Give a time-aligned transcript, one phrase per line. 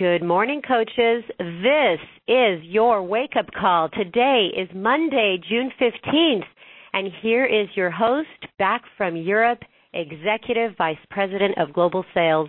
[0.00, 1.24] Good morning, coaches.
[1.38, 3.90] This is your wake up call.
[3.90, 6.46] Today is Monday, June 15th,
[6.94, 8.28] and here is your host
[8.58, 9.58] back from Europe,
[9.92, 12.48] Executive Vice President of Global Sales,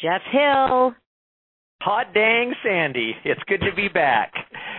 [0.00, 0.94] Jeff Hill.
[1.80, 3.16] Hot dang, Sandy.
[3.24, 4.32] It's good to be back.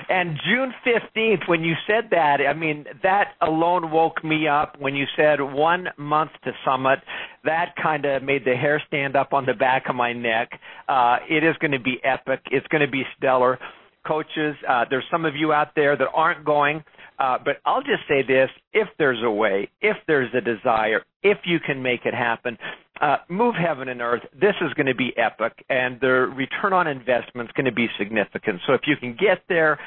[0.09, 4.75] And June 15th, when you said that, I mean, that alone woke me up.
[4.79, 6.99] When you said one month to summit,
[7.43, 10.49] that kind of made the hair stand up on the back of my neck.
[10.87, 12.41] Uh, it is going to be epic.
[12.51, 13.59] It's going to be stellar.
[14.05, 16.83] Coaches, uh, there's some of you out there that aren't going,
[17.19, 21.37] uh, but I'll just say this if there's a way, if there's a desire, if
[21.45, 22.57] you can make it happen,
[23.03, 24.21] uh, move heaven and earth.
[24.33, 27.87] This is going to be epic, and the return on investment is going to be
[27.97, 28.61] significant.
[28.65, 29.77] So if you can get there,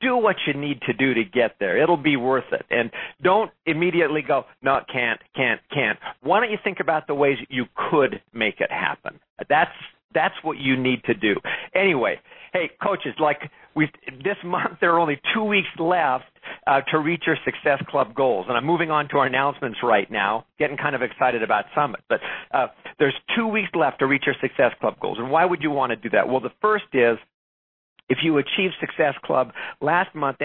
[0.00, 1.80] do what you need to do to get there.
[1.80, 2.66] It'll be worth it.
[2.70, 2.90] And
[3.22, 5.96] don't immediately go, no, can't, can't, can't.
[6.22, 9.20] Why don't you think about the ways you could make it happen?
[9.48, 9.70] That's
[10.12, 11.34] that's what you need to do.
[11.74, 12.18] Anyway,
[12.52, 13.42] hey coaches, like
[13.74, 13.90] we
[14.24, 16.24] this month there are only two weeks left
[16.66, 20.10] uh, to reach your Success Club goals, and I'm moving on to our announcements right
[20.10, 20.46] now.
[20.58, 22.20] Getting kind of excited about Summit, but
[22.52, 25.18] uh, there's two weeks left to reach your Success Club goals.
[25.18, 26.28] And why would you want to do that?
[26.28, 27.18] Well, the first is
[28.08, 30.38] if you achieve Success Club last month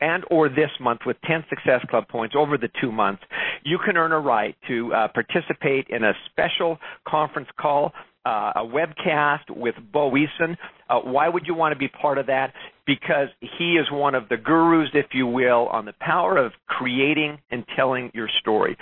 [0.00, 3.22] and or this month with 10 Success Club points over the two months,
[3.64, 7.92] you can earn a right to uh, participate in a special conference call,
[8.28, 10.56] uh, a webcast with Bo Eason.
[10.90, 12.52] Uh, why would you want to be part of that?
[12.86, 17.38] Because he is one of the gurus, if you will, on the power of creating
[17.50, 18.76] and telling your story.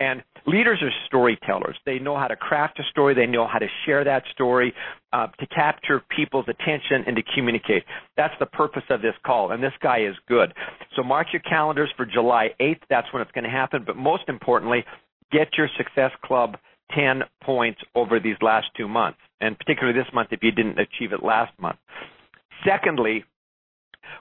[0.00, 1.76] And leaders are storytellers.
[1.86, 3.14] They know how to craft a story.
[3.14, 4.74] They know how to share that story
[5.14, 7.84] uh, to capture people's attention and to communicate.
[8.18, 9.52] That's the purpose of this call.
[9.52, 10.52] And this guy is good.
[10.96, 12.80] So mark your calendars for July 8th.
[12.90, 13.82] That's when it's going to happen.
[13.86, 14.84] But most importantly,
[15.32, 16.56] get your Success Club
[16.94, 21.12] 10 points over these last two months, and particularly this month if you didn't achieve
[21.12, 21.78] it last month.
[22.64, 23.24] Secondly,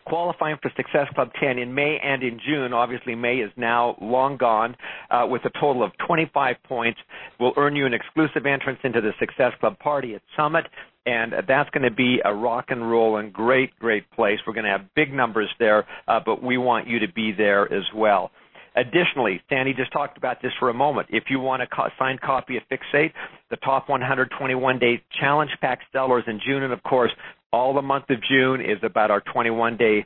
[0.06, 2.74] qualifying for Success Club 10 in May and in June.
[2.74, 4.76] Obviously, May is now long gone.
[5.10, 7.00] Uh, with a total of 25 points,
[7.40, 10.66] will earn you an exclusive entrance into the Success Club party at Summit,
[11.06, 14.40] and that's going to be a rock and roll and great, great place.
[14.46, 17.72] We're going to have big numbers there, uh, but we want you to be there
[17.74, 18.32] as well.
[18.76, 21.08] Additionally, Sandy just talked about this for a moment.
[21.12, 23.12] If you want a co- signed copy of Fixate,
[23.50, 27.12] the top 121 day challenge pack sellers in June, and of course,
[27.52, 30.06] all the month of June is about our 21 day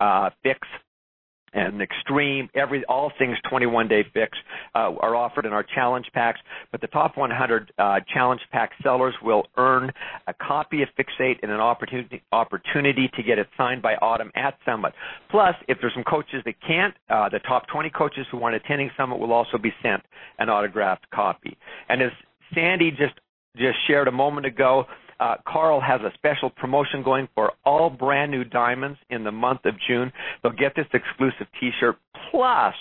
[0.00, 0.60] uh, fix
[1.54, 4.36] and extreme every all things 21 day fix
[4.74, 6.40] uh, are offered in our challenge packs.
[6.70, 9.92] But the top 100 uh, challenge pack sellers will earn
[10.26, 14.58] a copy of fixate and an opportunity opportunity to get it signed by autumn at
[14.64, 14.92] summit.
[15.30, 18.90] Plus if there's some coaches that can't uh, the top 20 coaches who aren't attending
[18.96, 20.02] summit will also be sent
[20.38, 21.56] an autographed copy.
[21.88, 22.10] And as
[22.54, 23.14] sandy just
[23.56, 24.84] just shared a moment ago
[25.20, 29.60] uh, Carl has a special promotion going for all brand new diamonds in the month
[29.64, 30.12] of June.
[30.42, 31.96] They'll get this exclusive T-shirt
[32.30, 32.74] plus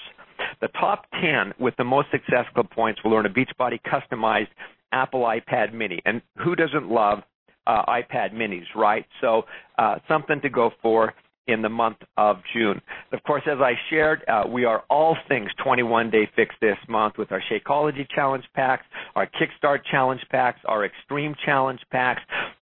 [0.61, 4.47] the top 10 with the most successful points will earn a Beachbody customized
[4.91, 6.01] Apple iPad Mini.
[6.05, 7.19] And who doesn't love
[7.67, 9.05] uh, iPad Minis, right?
[9.21, 9.43] So
[9.77, 11.13] uh, something to go for
[11.47, 12.81] in the month of June.
[13.11, 17.17] Of course, as I shared, uh, we are all things 21 Day Fix this month
[17.17, 22.21] with our Shakeology Challenge packs, our Kickstart Challenge packs, our Extreme Challenge packs.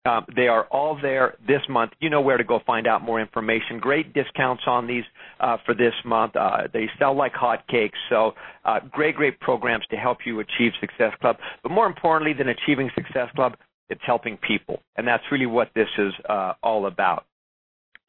[0.06, 1.92] Um, they are all there this month.
[1.98, 3.78] You know where to go find out more information.
[3.80, 5.04] Great discounts on these
[5.40, 6.36] uh, for this month.
[6.36, 7.92] Uh, they sell like hotcakes.
[8.10, 8.32] So,
[8.66, 11.36] uh, great, great programs to help you achieve Success Club.
[11.62, 13.54] But more importantly than achieving Success Club,
[13.88, 14.80] it's helping people.
[14.96, 17.24] And that's really what this is uh, all about.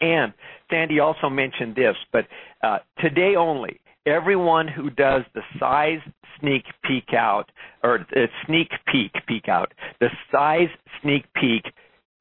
[0.01, 0.33] And
[0.69, 2.25] Sandy also mentioned this, but
[2.63, 6.00] uh, today only, everyone who does the size
[6.39, 7.45] sneak peek out
[7.83, 10.69] or the sneak peek peek out, the size
[11.01, 11.63] sneak peek,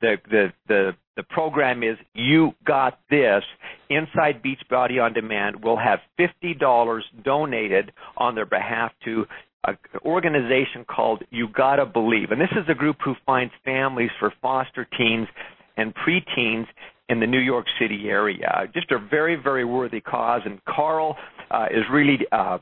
[0.00, 3.42] the the the the program is you got this.
[3.90, 9.24] Inside Beachbody on Demand will have fifty dollars donated on their behalf to
[9.66, 14.32] an organization called You Gotta Believe, and this is a group who finds families for
[14.42, 15.28] foster teens
[15.76, 16.66] and preteens
[17.08, 18.68] in the New York City area.
[18.72, 21.16] Just a very, very worthy cause, and Carl
[21.50, 22.58] uh, is really uh,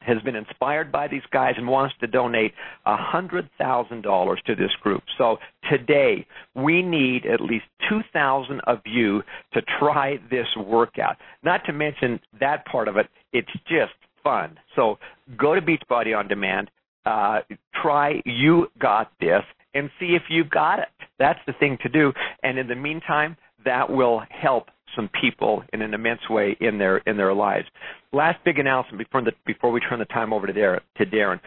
[0.00, 2.52] has been inspired by these guys and wants to donate
[2.84, 5.02] a hundred thousand dollars to this group.
[5.16, 5.38] So
[5.70, 9.22] today we need at least two thousand of you
[9.54, 11.16] to try this workout.
[11.42, 14.58] Not to mention that part of it, it's just fun.
[14.76, 14.98] So
[15.38, 16.70] go to Beachbody on Demand,
[17.06, 17.40] uh,
[17.82, 19.42] try You Got This,
[19.74, 20.88] and see if you got it.
[21.18, 22.12] That's the thing to do.
[22.42, 26.98] And in the meantime, that will help some people in an immense way in their
[26.98, 27.66] in their lives.
[28.12, 31.40] Last big announcement before the, before we turn the time over to, Darren, to Darren.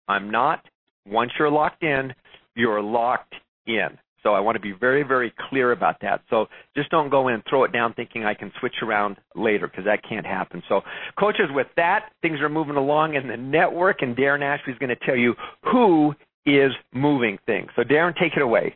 [0.08, 0.64] I'm not.
[1.06, 2.14] Once you're locked in,
[2.56, 3.36] you're locked
[3.68, 3.98] in.
[4.24, 6.22] So I want to be very, very clear about that.
[6.30, 9.68] So just don't go in and throw it down thinking I can switch around later
[9.68, 10.62] because that can't happen.
[10.68, 10.82] So
[11.18, 14.90] coaches, with that, things are moving along in the network, and Darren Ashby is going
[14.90, 15.36] to tell you
[15.72, 16.14] who
[16.46, 17.70] is moving things.
[17.76, 18.76] So Darren, take it away.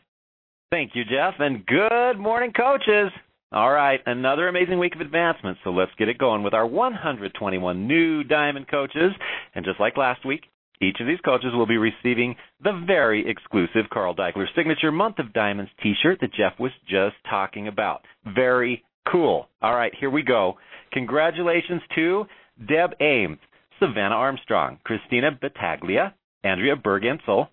[0.71, 3.11] Thank you, Jeff, and good morning, coaches.
[3.51, 5.59] All right, another amazing week of advancement.
[5.63, 9.11] So let's get it going with our 121 new Diamond coaches.
[9.53, 10.45] And just like last week,
[10.83, 15.33] each of these coaches will be receiving the very exclusive Carl Daikeler signature Month of
[15.33, 18.01] Diamonds t-shirt that Jeff was just talking about.
[18.35, 19.47] Very cool.
[19.61, 20.57] All right, here we go.
[20.91, 22.25] Congratulations to
[22.67, 23.39] Deb Ames,
[23.79, 26.13] Savannah Armstrong, Christina Battaglia,
[26.43, 27.47] Andrea Bergensel,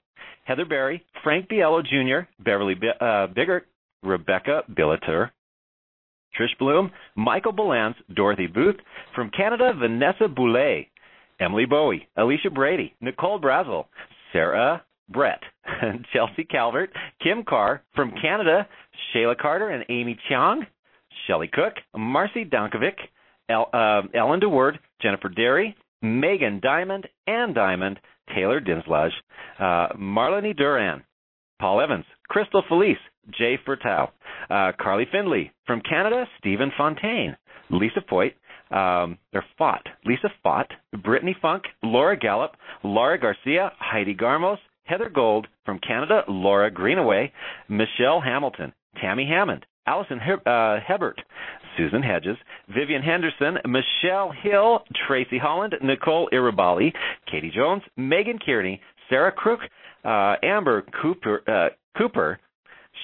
[0.45, 3.63] Heather Berry, Frank Biello Jr., Beverly uh, Biggert,
[4.03, 5.31] Rebecca Billiter,
[6.39, 8.77] Trish Bloom, Michael Balance, Dorothy Booth,
[9.15, 10.90] from Canada, Vanessa Boulay,
[11.41, 13.87] Emily Bowie, Alicia Brady, Nicole Brazel,
[14.33, 15.41] Sarah Brett,
[16.13, 16.91] Chelsea Calvert,
[17.23, 18.67] Kim Carr, from Canada,
[19.15, 20.67] Shayla Carter and Amy Chong,
[21.27, 22.97] Shelley Cook, Marcy Dankovic,
[23.49, 27.99] El, uh, Ellen DeWord, Jennifer Derry, Megan Diamond, Ann Diamond,
[28.35, 29.11] Taylor Dinslage,
[29.59, 31.03] uh, Marlene Duran,
[31.61, 32.97] Paul Evans, Crystal Felice,
[33.37, 34.11] Jay Furtau,
[34.51, 35.53] uh, Carly Findley.
[35.67, 37.37] From Canada, Stephen Fontaine,
[37.71, 38.33] Lisa Foyt,
[38.71, 40.67] um, they're Fott, Lisa Fott,
[41.03, 42.53] Brittany Funk, Laura Gallup,
[42.85, 45.47] Laura Garcia, Heidi Garmos, Heather Gold.
[45.65, 47.33] From Canada, Laura Greenaway,
[47.69, 51.21] Michelle Hamilton, Tammy Hammond, Allison uh, Hebert,
[51.77, 52.37] Susan Hedges,
[52.69, 56.93] Vivian Henderson, Michelle Hill, Tracy Holland, Nicole Irabali,
[57.31, 59.61] Katie Jones, Megan Kearney, Sarah Crook,
[60.05, 62.41] uh, Amber Cooper, uh, Cooper,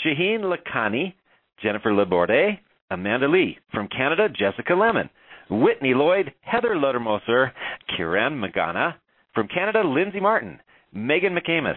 [0.05, 1.15] Shaheen Lakani,
[1.63, 2.59] Jennifer Laborde,
[2.91, 3.59] Amanda Lee.
[3.73, 5.09] From Canada, Jessica Lemon,
[5.51, 7.53] Whitney Lloyd, Heather Luttermoser,
[7.97, 8.95] Kiran Magana.
[9.37, 10.59] From Canada, Lindsay Martin,
[10.95, 11.77] Megan McCamus,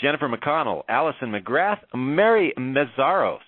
[0.00, 3.40] Jennifer McConnell, Allison McGrath, Mary Mezzaros,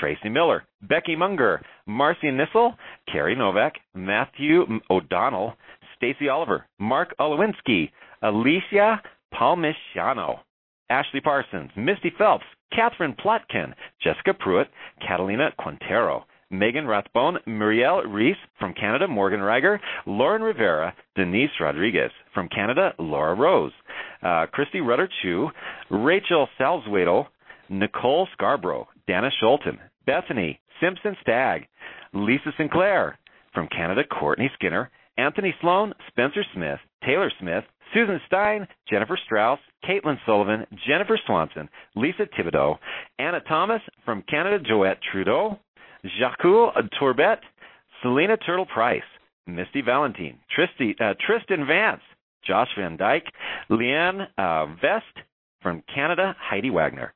[0.00, 2.74] Tracy Miller, Becky Munger, Marcy Nissel,
[3.06, 5.54] Carrie Novak, Matthew O'Donnell,
[5.96, 9.00] Stacy Oliver, Mark Olowinski, Alicia
[9.32, 10.40] Palmisciano,
[10.90, 12.44] Ashley Parsons, Misty Phelps,
[12.74, 13.72] Catherine Plotkin,
[14.02, 14.66] Jessica Pruitt,
[15.06, 22.48] Catalina Quintero, Megan Rathbone, Muriel Reese from Canada, Morgan Reiger, Lauren Rivera, Denise Rodriguez from
[22.48, 23.72] Canada, Laura Rose,
[24.22, 25.48] uh, Christy Rudder Chu,
[25.90, 27.26] Rachel Salzwedel,
[27.68, 31.66] Nicole Scarborough, Dana Schulten, Bethany Simpson Stagg,
[32.14, 33.18] Lisa Sinclair
[33.52, 40.18] from Canada, Courtney Skinner, Anthony Sloan, Spencer Smith, Taylor Smith, Susan Stein, Jennifer Strauss, Caitlin
[40.26, 42.78] Sullivan, Jennifer Swanson, Lisa Thibodeau,
[43.18, 45.58] Anna Thomas from Canada, Joette Trudeau,
[46.18, 46.42] Jacques
[46.98, 47.38] Tourbet,
[48.02, 49.02] Selena Turtle Price,
[49.46, 52.02] Misty Valentine, Tristy, uh, Tristan Vance,
[52.46, 53.26] Josh Van Dyke,
[53.70, 55.26] Leanne uh, Vest
[55.62, 57.12] from Canada, Heidi Wagner,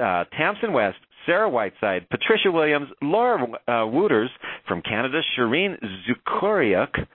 [0.00, 0.24] uh,
[0.70, 4.30] West, Sarah Whiteside, Patricia Williams, Laura uh, Wooters
[4.66, 5.76] from Canada, Shireen
[6.08, 7.06] Zukoriuk,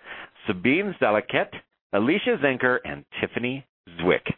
[0.45, 1.49] Sabine Zalaket,
[1.93, 3.65] Alicia Zenker, and Tiffany
[3.99, 4.31] Zwick.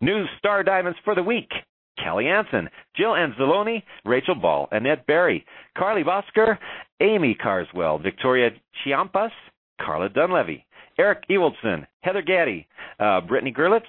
[0.00, 1.50] New Star Diamonds for the week.
[1.98, 5.44] Kelly Anson, Jill Anzalone, Rachel Ball, Annette Berry,
[5.76, 6.58] Carly Bosker,
[7.00, 8.50] Amy Carswell, Victoria
[8.82, 9.32] Chiampas,
[9.80, 10.64] Carla Dunlevy,
[10.98, 12.66] Eric Ewaldson, Heather Gaddy,
[13.00, 13.86] uh, Brittany Gerlitz,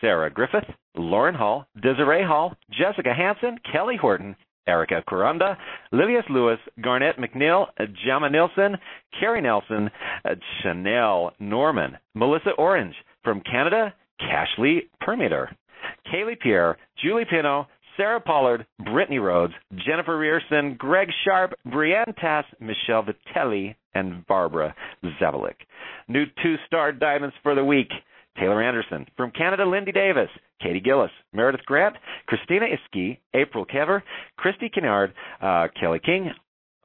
[0.00, 4.36] Sarah Griffith, Lauren Hall, Desiree Hall, Jessica Hanson, Kelly Horton,
[4.66, 5.56] Erica Corunda,
[5.92, 7.66] Lilius Lewis, Garnett McNeil,
[8.04, 8.76] Jama Nilsson,
[9.18, 9.90] Carrie Nelson,
[10.24, 15.54] uh, Chanel Norman, Melissa Orange from Canada, Cashley Permeter,
[16.12, 17.66] Kaylee Pierre, Julie Pino,
[17.96, 19.54] Sarah Pollard, Brittany Rhodes,
[19.86, 24.74] Jennifer Rierson, Greg Sharp, Brienne Tass, Michelle Vitelli, and Barbara
[25.20, 25.56] Zavalik.
[26.08, 27.88] New two-star diamonds for the week.
[28.38, 29.06] Taylor Anderson.
[29.16, 30.28] From Canada, Lindy Davis,
[30.60, 34.02] Katie Gillis, Meredith Grant, Christina Iski, April Kever,
[34.36, 36.30] Christy Kennard, uh, Kelly King,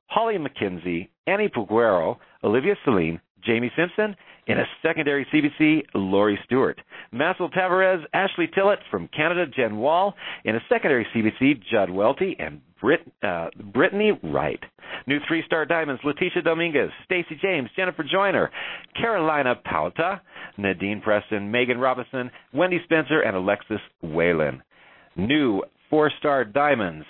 [0.07, 4.15] Holly McKenzie, Annie Puguero, Olivia Celine, Jamie Simpson.
[4.47, 6.81] In a secondary CBC, Laurie Stewart.
[7.11, 10.15] Massel Tavares, Ashley Tillett from Canada, Jen Wall.
[10.45, 14.59] In a secondary CBC, Judd Welty and Brit, uh, Brittany Wright.
[15.07, 18.49] New three-star diamonds, Leticia Dominguez, Stacy James, Jennifer Joyner,
[18.99, 20.19] Carolina Pauta,
[20.57, 24.61] Nadine Preston, Megan Robinson, Wendy Spencer, and Alexis Whalen.
[25.15, 27.05] New four-star diamonds,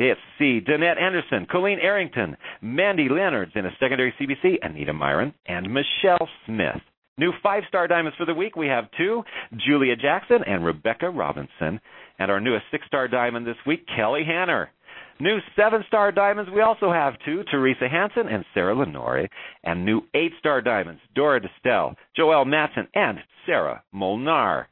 [0.00, 0.60] it's C.
[0.60, 6.80] Danette Anderson, Colleen Arrington, Mandy Leonards in a secondary CBC, Anita Myron, and Michelle Smith.
[7.18, 9.24] New five star diamonds for the week, we have two
[9.66, 11.80] Julia Jackson and Rebecca Robinson.
[12.20, 14.70] And our newest six star diamond this week, Kelly Hanner.
[15.18, 19.28] New seven star diamonds, we also have two Teresa Hansen and Sarah Lenore.
[19.64, 24.68] And new eight star diamonds, Dora Destel, Joelle Matson, and Sarah Molnar.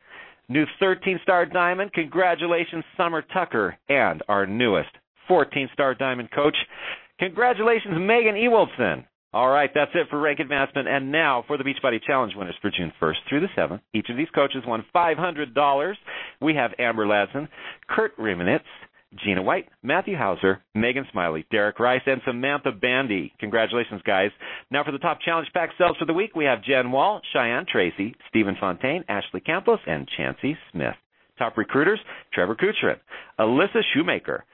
[0.49, 4.91] New 13 star diamond, congratulations, Summer Tucker, and our newest
[5.29, 6.57] 14 star diamond coach.
[7.19, 9.05] Congratulations, Megan Ewaldson.
[9.33, 10.89] All right, that's it for rank advancement.
[10.89, 13.81] And now for the Beachbody Challenge winners for June 1st through the 7th.
[13.93, 15.95] Each of these coaches won $500.
[16.41, 17.49] We have Amber Ladson,
[17.89, 18.61] Kurt Rimanitz,
[19.25, 23.33] Gina White, Matthew Hauser, Megan Smiley, Derek Rice, and Samantha Bandy.
[23.39, 24.31] Congratulations, guys.
[24.71, 27.67] Now for the top challenge pack sales for the week, we have Jen Wall, Cheyenne
[27.71, 30.95] Tracy, Stephen Fontaine, Ashley Campos, and Chancey Smith.
[31.39, 32.01] Top recruiters,
[32.33, 32.99] Trevor Kucherin,
[33.39, 34.45] Alyssa Shoemaker,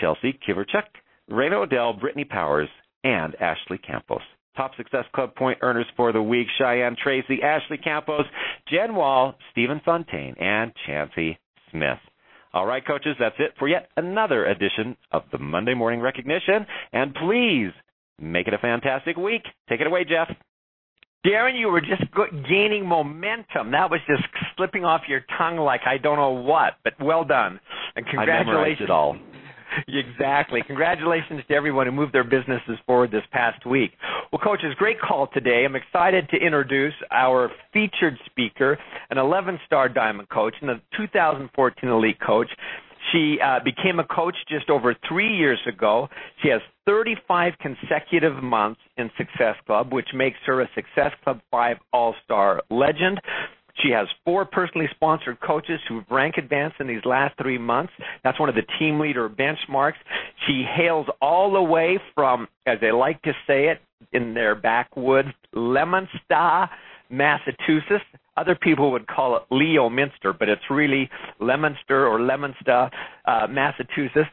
[0.00, 0.84] Chelsea Kiverchuk,
[1.30, 2.68] Raina Odell, Brittany Powers,
[3.04, 4.22] and Ashley Campos.
[4.56, 8.26] Top Success Club point earners for the week Cheyenne Tracy, Ashley Campos,
[8.68, 11.38] Jen Wall, Stephen Fontaine, and Chancey
[11.70, 11.98] Smith.
[12.52, 16.66] All right, coaches, that's it for yet another edition of the Monday Morning Recognition.
[16.92, 17.72] And please
[18.20, 19.42] make it a fantastic week.
[19.70, 20.28] Take it away, Jeff.
[21.24, 22.02] Darren, you were just
[22.48, 23.70] gaining momentum.
[23.70, 24.24] That was just
[24.56, 27.60] slipping off your tongue like I don't know what, but well done.
[27.94, 28.48] And congratulations.
[28.48, 29.16] I memorized it all.
[29.88, 30.62] exactly.
[30.66, 33.92] Congratulations to everyone who moved their businesses forward this past week.
[34.32, 35.64] Well, coaches, great call today.
[35.64, 38.78] I'm excited to introduce our featured speaker,
[39.10, 42.48] an 11 star diamond coach and a 2014 elite coach.
[43.10, 46.08] She uh, became a coach just over three years ago.
[46.42, 51.76] She has 35 consecutive months in Success Club, which makes her a Success Club 5
[51.92, 53.20] All Star legend.
[53.80, 57.92] She has four personally sponsored coaches who've rank advanced in these last three months.
[58.22, 59.94] That's one of the team leader benchmarks.
[60.46, 63.80] She hails all the way from, as they like to say it
[64.12, 66.68] in their backwoods, Leominster,
[67.10, 68.04] Massachusetts.
[68.36, 71.08] Other people would call it Leominster, but it's really
[71.40, 72.90] Leominster or Leominster,
[73.26, 74.28] uh, Massachusetts.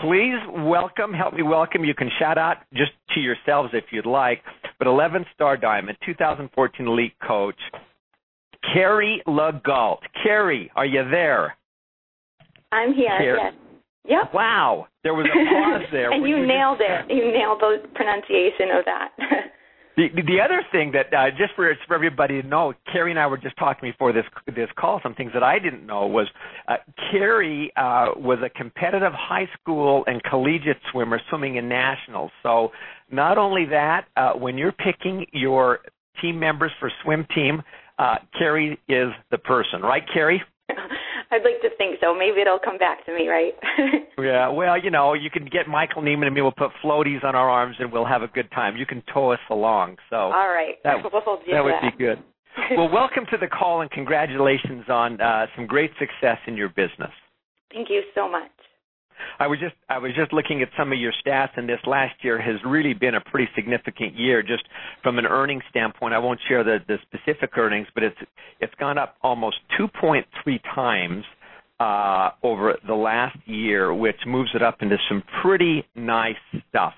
[0.00, 1.84] Please welcome, help me welcome.
[1.84, 4.42] You can shout out just to yourselves if you'd like,
[4.78, 7.58] but 11 star diamond, 2014 elite coach,
[8.72, 9.98] Carrie LeGault.
[10.22, 11.56] Carrie, are you there?
[12.70, 13.18] I'm here.
[13.18, 13.38] Carrie.
[13.42, 13.54] Yes.
[14.04, 14.34] Yep.
[14.34, 16.10] Wow, there was a pause there.
[16.12, 17.10] and you, you nailed just...
[17.10, 17.14] it.
[17.14, 19.08] You nailed the pronunciation of that.
[19.96, 23.28] the the other thing that uh, just for for everybody to know, Carrie and I
[23.28, 24.98] were just talking before this this call.
[25.04, 26.26] Some things that I didn't know was
[26.66, 26.76] uh,
[27.12, 32.32] Carrie uh, was a competitive high school and collegiate swimmer swimming in nationals.
[32.42, 32.72] So
[33.10, 35.80] not only that, uh, when you're picking your
[36.20, 37.62] team members for swim team,
[37.98, 40.42] uh, Carrie is the person, right, Carrie?
[41.32, 42.14] I'd like to think so.
[42.14, 43.54] Maybe it'll come back to me, right?
[44.18, 46.42] yeah, well, you know, you can get Michael Neiman and me.
[46.42, 48.76] We'll put floaties on our arms and we'll have a good time.
[48.76, 49.96] You can tow us along.
[50.10, 52.18] So all right, that, we'll that would be good.
[52.76, 57.10] well, welcome to the call and congratulations on uh, some great success in your business.
[57.72, 58.50] Thank you so much.
[59.38, 62.14] I was just I was just looking at some of your stats, and this last
[62.22, 64.64] year has really been a pretty significant year, just
[65.02, 66.14] from an earnings standpoint.
[66.14, 68.18] I won't share the, the specific earnings, but it's
[68.60, 70.24] it's gone up almost 2.3
[70.74, 71.24] times
[71.80, 76.36] uh, over the last year, which moves it up into some pretty nice
[76.68, 76.94] stuff.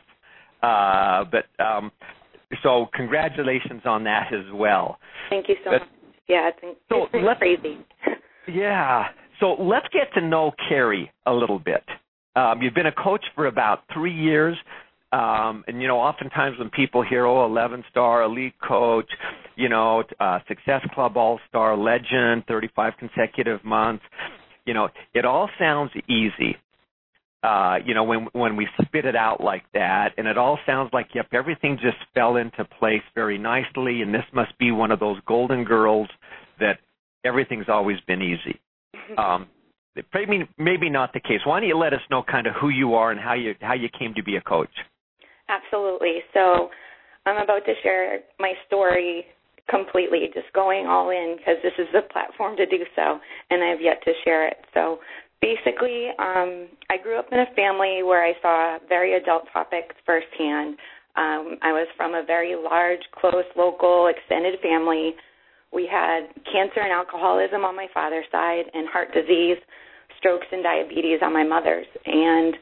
[0.63, 1.91] Uh, but um,
[2.63, 4.99] so congratulations on that as well.
[5.31, 5.89] Thank you so but, much.
[6.29, 7.79] Yeah, it's, been, so been crazy.
[8.49, 9.07] yeah.
[9.41, 11.83] So let's get to know Carrie a little bit.
[12.37, 14.57] Um, you've been a coach for about three years.
[15.13, 19.09] Um, and you know, oftentimes when people hear, "Oh, 11 star elite coach,"
[19.55, 24.05] you know, uh, Success Club All Star legend, 35 consecutive months,
[24.67, 26.57] you know, it all sounds easy.
[27.45, 30.91] Uh, you know, when when we spit it out like that, and it all sounds
[30.93, 34.99] like, yep, everything just fell into place very nicely, and this must be one of
[34.99, 36.09] those golden girls
[36.59, 36.79] that
[37.23, 38.59] everything's always been easy.
[39.19, 39.47] Um,
[40.13, 41.41] maybe maybe not the case.
[41.45, 43.75] Why don't you let us know kind of who you are and how you how
[43.75, 44.71] you came to be a coach?
[45.49, 46.21] Absolutely.
[46.33, 46.71] So
[47.27, 49.27] I'm about to share my story
[49.69, 53.19] completely, just going all in because this is the platform to do so,
[53.51, 54.59] and I've yet to share it.
[54.75, 54.99] So
[55.41, 60.77] basically, um, I grew up in a family where I saw very adult topics firsthand.
[61.17, 65.15] Um, I was from a very large, close, local, extended family.
[65.75, 69.59] We had cancer and alcoholism on my father's side, and heart disease,
[70.19, 71.87] strokes, and diabetes on my mother's.
[72.07, 72.55] And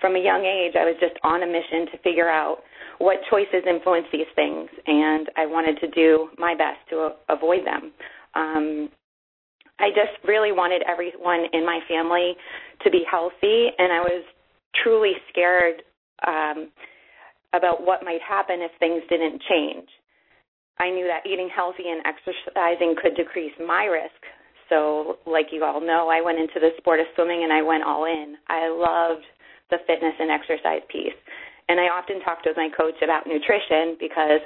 [0.00, 2.58] from a young age, I was just on a mission to figure out
[2.98, 7.92] what choices influence these things, and I wanted to do my best to avoid them.
[8.34, 8.88] Um,
[9.80, 12.34] I just really wanted everyone in my family
[12.82, 14.24] to be healthy, and I was
[14.82, 15.82] truly scared
[16.26, 16.70] um,
[17.54, 19.88] about what might happen if things didn't change.
[20.80, 24.18] I knew that eating healthy and exercising could decrease my risk.
[24.68, 27.84] So, like you all know, I went into the sport of swimming and I went
[27.84, 28.36] all in.
[28.48, 29.24] I loved
[29.70, 31.16] the fitness and exercise piece.
[31.68, 34.40] And I often talked with my coach about nutrition because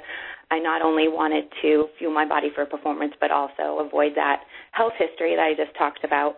[0.51, 4.93] I not only wanted to fuel my body for performance, but also avoid that health
[4.97, 6.35] history that I just talked about.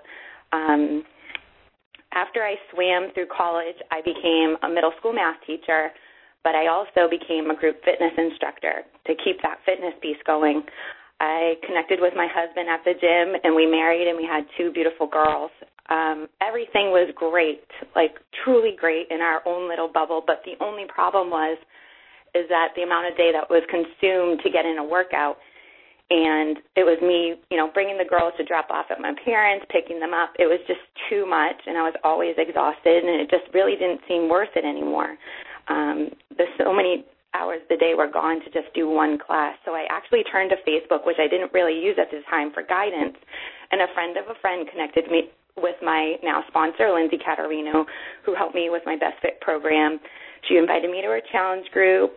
[0.54, 1.04] Um,
[2.14, 5.90] after I swam through college, I became a middle school math teacher,
[6.46, 10.62] but I also became a group fitness instructor to keep that fitness piece going.
[11.20, 14.70] I connected with my husband at the gym and we married and we had two
[14.72, 15.50] beautiful girls
[15.90, 17.62] um, everything was great,
[17.96, 20.24] like truly great in our own little bubble.
[20.26, 21.58] But the only problem was
[22.34, 25.38] is that the amount of day that was consumed to get in a workout,
[26.10, 29.66] and it was me, you know, bringing the girls to drop off at my parents,
[29.72, 30.34] picking them up.
[30.38, 34.02] It was just too much, and I was always exhausted, and it just really didn't
[34.08, 35.18] seem worth it anymore.
[35.68, 37.06] Um, the so many
[37.36, 39.56] hours the day were gone to just do one class.
[39.66, 42.64] So I actually turned to Facebook, which I didn't really use at the time for
[42.64, 43.18] guidance.
[43.72, 47.86] And a friend of a friend connected me with my now sponsor, Lindsay Catarino,
[48.26, 50.00] who helped me with my Best Fit program.
[50.48, 52.16] She invited me to her challenge group.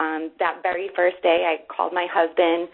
[0.00, 2.68] Um, that very first day, I called my husband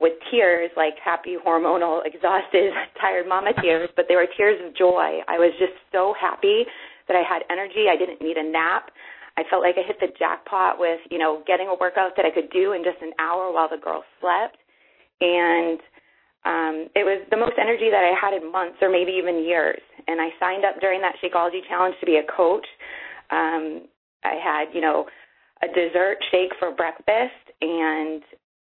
[0.00, 5.20] with tears, like happy, hormonal, exhausted, tired mama tears, but they were tears of joy.
[5.28, 6.64] I was just so happy
[7.08, 7.86] that I had energy.
[7.90, 8.90] I didn't need a nap.
[9.36, 12.30] I felt like I hit the jackpot with, you know, getting a workout that I
[12.30, 14.56] could do in just an hour while the girls slept.
[15.20, 15.78] And
[16.44, 19.80] um, it was the most energy that I had in months or maybe even years.
[20.08, 22.66] And I signed up during that Shakeology challenge to be a coach.
[23.30, 23.88] Um,
[24.24, 25.06] I had, you know,
[25.62, 28.22] a dessert shake for breakfast and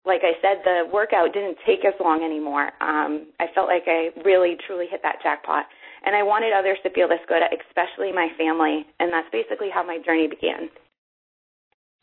[0.06, 2.72] like I said, the workout didn't take as long anymore.
[2.80, 5.66] Um, I felt like I really, truly hit that jackpot.
[6.04, 8.86] And I wanted others to feel this good, especially my family.
[9.00, 10.70] And that's basically how my journey began.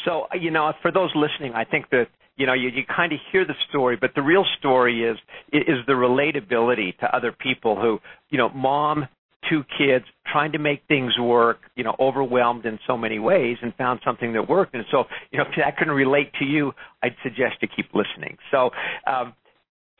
[0.03, 3.19] So, you know, for those listening, I think that you know you, you kind of
[3.31, 5.17] hear the story but the real story is
[5.53, 9.07] is the relatability to other people who you know mom
[9.49, 13.73] two kids trying to make things work you know overwhelmed in so many ways and
[13.75, 16.71] found something that worked and so you know if that can relate to you
[17.03, 18.69] i'd suggest to keep listening so
[19.07, 19.33] um,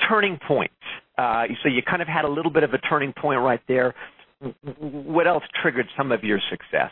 [0.09, 3.13] turning points uh, Uh, so you kind of had a little bit of a turning
[3.13, 3.93] point right there
[4.79, 6.91] what else triggered some of your success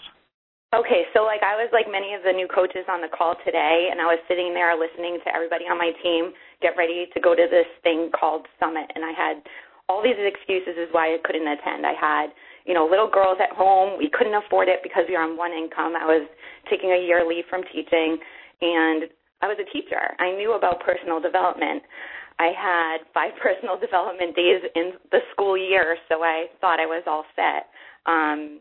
[0.74, 3.94] Okay, so like I was like many of the new coaches on the call today,
[3.94, 6.34] and I was sitting there listening to everybody on my team
[6.66, 9.46] get ready to go to this thing called Summit, and I had
[9.86, 11.86] all these excuses as why I couldn't attend.
[11.86, 12.34] I had,
[12.66, 14.02] you know, little girls at home.
[14.02, 15.94] We couldn't afford it because we were on one income.
[15.94, 16.26] I was
[16.74, 18.18] taking a year leave from teaching,
[18.66, 19.14] and
[19.46, 20.18] I was a teacher.
[20.18, 21.86] I knew about personal development.
[22.40, 27.04] I had five personal development days in the school year, so I thought I was
[27.08, 27.70] all set.
[28.06, 28.60] Um,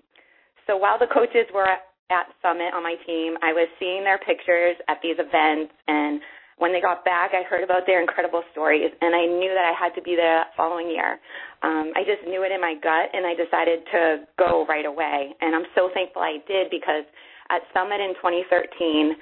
[0.66, 1.66] so while the coaches were
[2.12, 3.40] at Summit on my team.
[3.40, 6.20] I was seeing their pictures at these events, and
[6.60, 9.72] when they got back, I heard about their incredible stories, and I knew that I
[9.72, 11.18] had to be there that following year.
[11.64, 15.32] Um, I just knew it in my gut, and I decided to go right away.
[15.40, 17.08] And I'm so thankful I did because
[17.50, 19.16] at Summit in 2013,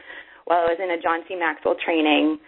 [0.50, 1.38] while I was in a John C.
[1.38, 2.42] Maxwell training,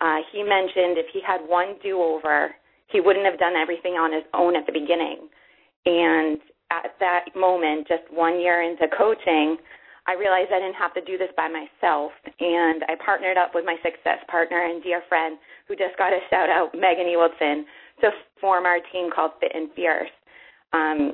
[0.00, 2.54] uh, he mentioned if he had one do-over,
[2.86, 5.28] he wouldn't have done everything on his own at the beginning.
[5.86, 6.38] And
[6.70, 9.56] at that moment, just one year into coaching,
[10.06, 13.64] I realized I didn't have to do this by myself, and I partnered up with
[13.66, 15.36] my success partner and dear friend,
[15.68, 17.68] who just got a shout out, Megan Ewaldson,
[18.00, 18.08] to
[18.40, 20.08] form our team called Fit and Fierce.
[20.72, 21.12] Um,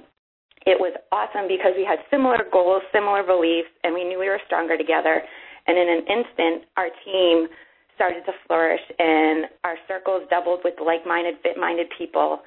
[0.67, 4.41] it was awesome because we had similar goals, similar beliefs, and we knew we were
[4.47, 5.23] stronger together.
[5.67, 7.49] And in an instant, our team
[7.95, 12.41] started to flourish, and our circles doubled with like-minded, fit-minded people.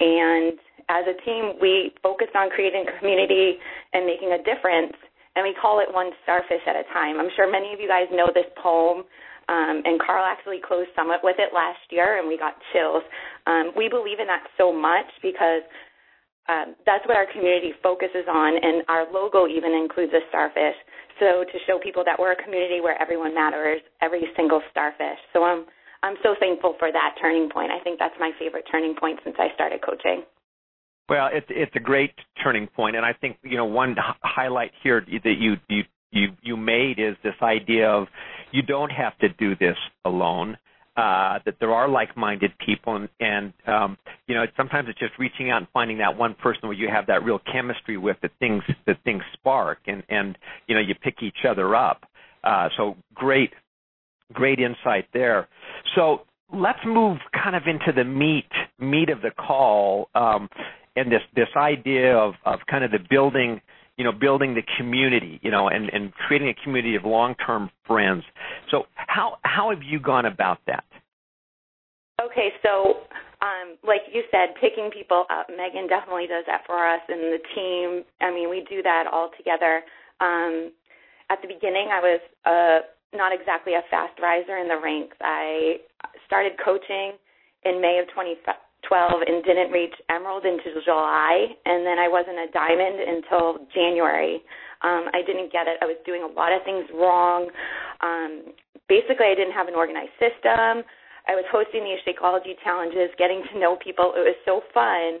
[0.00, 0.58] And
[0.88, 3.56] as a team, we focused on creating community
[3.92, 4.96] and making a difference
[5.36, 7.20] and we call it one starfish at a time.
[7.20, 9.04] I'm sure many of you guys know this poem,
[9.48, 13.02] um, and Carl actually closed Summit with it last year, and we got chills.
[13.46, 15.62] Um, we believe in that so much because
[16.48, 20.74] um, that's what our community focuses on, and our logo even includes a starfish.
[21.20, 25.20] So to show people that we're a community where everyone matters, every single starfish.
[25.32, 25.66] So I'm
[26.02, 27.70] I'm so thankful for that turning point.
[27.70, 30.24] I think that's my favorite turning point since I started coaching.
[31.08, 35.00] Well, it's it's a great turning point, and I think you know one highlight here
[35.00, 38.06] that you you you you made is this idea of
[38.52, 40.56] you don't have to do this alone.
[41.00, 45.50] Uh, that there are like-minded people, and, and um, you know sometimes it's just reaching
[45.50, 48.62] out and finding that one person where you have that real chemistry with that things
[48.86, 50.36] that things spark, and and
[50.66, 52.04] you know you pick each other up.
[52.44, 53.50] Uh, so great,
[54.34, 55.48] great insight there.
[55.94, 60.50] So let's move kind of into the meat meat of the call, um,
[60.96, 63.62] and this this idea of of kind of the building
[64.00, 68.24] you know, building the community, you know, and, and creating a community of long-term friends.
[68.70, 70.84] So how how have you gone about that?
[72.16, 73.04] Okay, so
[73.44, 75.48] um, like you said, picking people up.
[75.50, 78.04] Megan definitely does that for us, and the team.
[78.22, 79.82] I mean, we do that all together.
[80.18, 80.72] Um,
[81.28, 82.78] at the beginning, I was uh,
[83.12, 85.16] not exactly a fast riser in the ranks.
[85.20, 85.76] I
[86.24, 87.20] started coaching
[87.68, 88.32] in May of 20,
[88.88, 94.42] 12 and didn't reach emerald until July, and then I wasn't a diamond until January.
[94.82, 95.76] Um, I didn't get it.
[95.82, 97.50] I was doing a lot of things wrong.
[98.00, 98.56] Um,
[98.88, 100.84] basically, I didn't have an organized system.
[101.28, 104.16] I was hosting these Shakeology challenges, getting to know people.
[104.16, 105.20] It was so fun,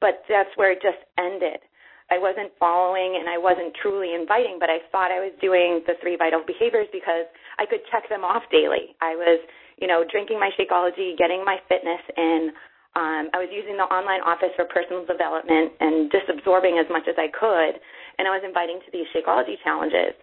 [0.00, 1.64] but that's where it just ended.
[2.10, 5.92] I wasn't following and I wasn't truly inviting, but I thought I was doing the
[6.00, 7.28] three vital behaviors because
[7.60, 8.96] I could check them off daily.
[9.00, 9.40] I was,
[9.76, 12.52] you know, drinking my Shakeology, getting my fitness in,
[12.96, 17.04] um, I was using the online office for personal development and just absorbing as much
[17.08, 17.76] as I could,
[18.18, 20.16] and I was inviting to these Shakeology challenges.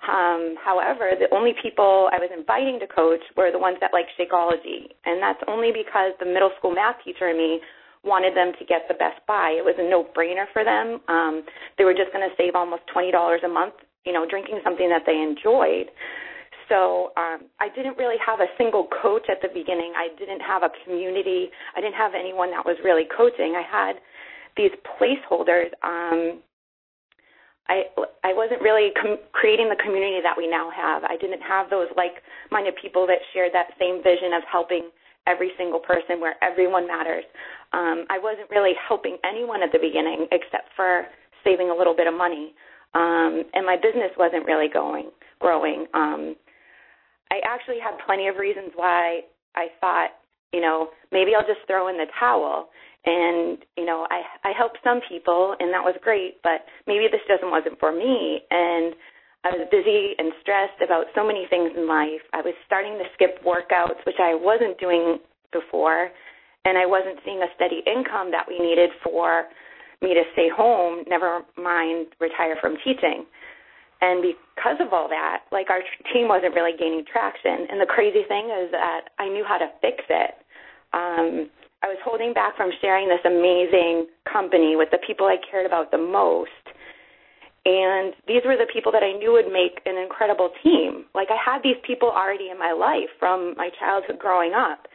[0.00, 4.08] Um, however, the only people I was inviting to coach were the ones that like
[4.16, 7.60] Shakeology, and that's only because the middle school math teacher in me
[8.00, 9.52] wanted them to get the best buy.
[9.52, 11.04] It was a no-brainer for them.
[11.12, 11.44] Um,
[11.76, 13.74] they were just going to save almost twenty dollars a month,
[14.08, 15.92] you know, drinking something that they enjoyed
[16.70, 19.92] so um, I didn't really have a single coach at the beginning.
[19.98, 21.50] I didn't have a community.
[21.76, 23.58] I didn't have anyone that was really coaching.
[23.58, 23.98] I had
[24.56, 25.74] these placeholders.
[25.82, 26.40] Um,
[27.68, 27.90] I
[28.22, 31.02] I wasn't really com- creating the community that we now have.
[31.04, 34.90] I didn't have those like-minded people that shared that same vision of helping
[35.26, 37.24] every single person where everyone matters.
[37.72, 41.06] Um, I wasn't really helping anyone at the beginning except for
[41.44, 42.54] saving a little bit of money.
[42.94, 45.86] Um, and my business wasn't really going growing.
[45.94, 46.36] Um,
[47.30, 49.20] I actually had plenty of reasons why
[49.54, 50.10] I thought,
[50.52, 52.68] you know, maybe I'll just throw in the towel.
[53.06, 57.24] And you know, I I helped some people, and that was great, but maybe this
[57.26, 58.42] just wasn't for me.
[58.50, 58.94] And
[59.42, 62.20] I was busy and stressed about so many things in life.
[62.34, 65.16] I was starting to skip workouts, which I wasn't doing
[65.50, 66.10] before,
[66.66, 69.48] and I wasn't seeing a steady income that we needed for
[70.02, 73.24] me to stay home, never mind retire from teaching.
[74.00, 75.80] And because of all that, like our
[76.12, 77.68] team wasn't really gaining traction.
[77.68, 80.34] And the crazy thing is that I knew how to fix it.
[80.92, 81.50] Um,
[81.82, 85.90] I was holding back from sharing this amazing company with the people I cared about
[85.90, 86.50] the most.
[87.64, 91.04] And these were the people that I knew would make an incredible team.
[91.14, 94.88] Like I had these people already in my life from my childhood growing up.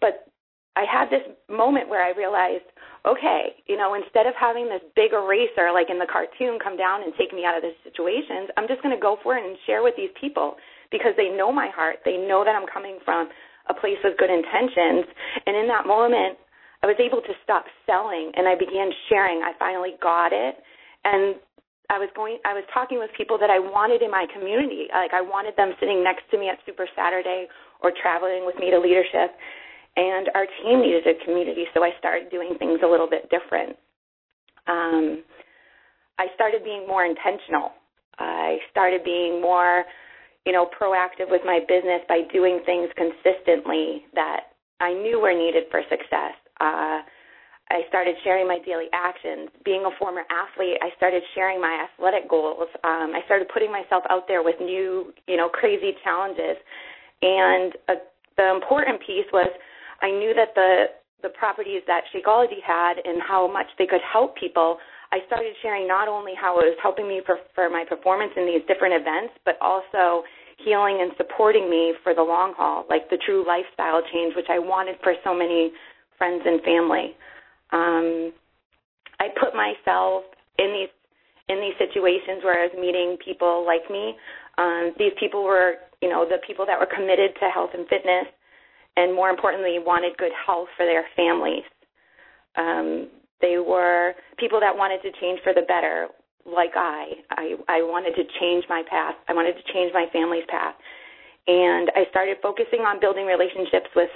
[0.00, 0.27] But
[0.78, 2.70] I had this moment where I realized
[3.06, 7.02] okay, you know, instead of having this big eraser like in the cartoon come down
[7.02, 9.56] and take me out of the situations, I'm just going to go for it and
[9.66, 10.56] share with these people
[10.90, 12.02] because they know my heart.
[12.04, 13.28] They know that I'm coming from
[13.68, 15.06] a place of good intentions.
[15.46, 16.36] And in that moment,
[16.82, 19.42] I was able to stop selling and I began sharing.
[19.42, 20.56] I finally got it.
[21.04, 21.36] And
[21.88, 24.92] I was going I was talking with people that I wanted in my community.
[24.92, 27.48] Like I wanted them sitting next to me at Super Saturday
[27.80, 29.32] or traveling with me to leadership
[29.98, 33.74] and our team needed a community, so I started doing things a little bit different.
[34.68, 35.24] Um,
[36.18, 37.72] I started being more intentional.
[38.18, 39.84] I started being more,
[40.46, 45.64] you know, proactive with my business by doing things consistently that I knew were needed
[45.70, 46.38] for success.
[46.60, 47.02] Uh,
[47.70, 49.50] I started sharing my daily actions.
[49.64, 52.68] Being a former athlete, I started sharing my athletic goals.
[52.84, 56.56] Um, I started putting myself out there with new, you know, crazy challenges.
[57.20, 57.94] And uh,
[58.36, 59.50] the important piece was
[60.00, 60.86] I knew that the
[61.22, 64.78] the properties that Shakeology had and how much they could help people,
[65.10, 67.22] I started sharing not only how it was helping me
[67.54, 70.22] for my performance in these different events, but also
[70.62, 74.58] healing and supporting me for the long haul, like the true lifestyle change, which I
[74.58, 75.72] wanted for so many
[76.18, 77.16] friends and family.
[77.72, 78.32] Um,
[79.18, 80.22] I put myself
[80.58, 80.92] in these
[81.48, 84.14] in these situations where I was meeting people like me.
[84.58, 88.28] Um, these people were, you know, the people that were committed to health and fitness
[88.98, 91.62] and more importantly, wanted good health for their families.
[92.58, 93.06] Um,
[93.40, 96.08] they were people that wanted to change for the better,
[96.44, 97.22] like I.
[97.30, 97.54] I.
[97.68, 99.14] I wanted to change my path.
[99.28, 100.74] I wanted to change my family's path.
[101.46, 104.10] And I started focusing on building relationships with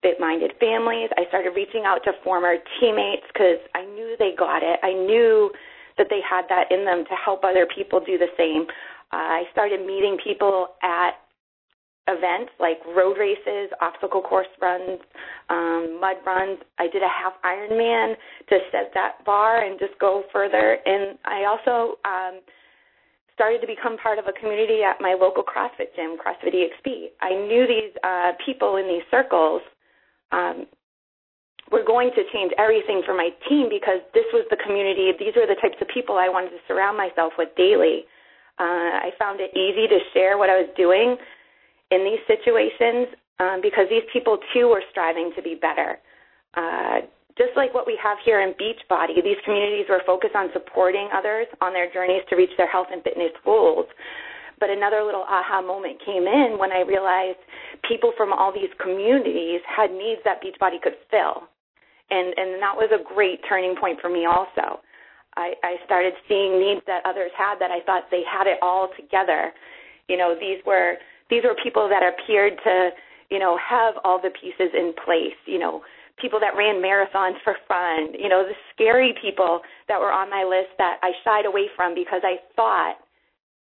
[0.00, 1.10] fit minded families.
[1.20, 4.80] I started reaching out to former teammates because I knew they got it.
[4.82, 5.52] I knew
[5.98, 8.64] that they had that in them to help other people do the same.
[9.12, 11.20] Uh, I started meeting people at
[12.08, 15.00] events like road races, obstacle course runs,
[15.48, 16.58] um, mud runs.
[16.78, 18.14] I did a half Ironman
[18.48, 20.78] to set that bar and just go further.
[20.84, 22.40] And I also um,
[23.34, 27.16] started to become part of a community at my local CrossFit gym, CrossFit EXP.
[27.20, 29.62] I knew these uh, people in these circles
[30.32, 30.66] um,
[31.70, 35.12] were going to change everything for my team because this was the community.
[35.18, 38.04] These were the types of people I wanted to surround myself with daily.
[38.58, 41.16] Uh, I found it easy to share what I was doing
[41.90, 45.98] in these situations um, because these people too were striving to be better.
[46.54, 47.06] Uh,
[47.38, 51.46] just like what we have here in Beachbody, these communities were focused on supporting others
[51.60, 53.86] on their journeys to reach their health and fitness goals.
[54.58, 57.38] But another little aha moment came in when I realized
[57.88, 61.48] people from all these communities had needs that Beachbody could fill
[62.10, 64.82] and and that was a great turning point for me also.
[65.36, 68.90] I, I started seeing needs that others had that I thought they had it all
[68.98, 69.52] together.
[70.08, 70.94] You know, these were
[71.30, 72.90] these were people that appeared to,
[73.30, 75.38] you know, have all the pieces in place.
[75.46, 75.82] You know,
[76.20, 78.12] people that ran marathons for fun.
[78.18, 81.94] You know, the scary people that were on my list that I shied away from
[81.94, 82.96] because I thought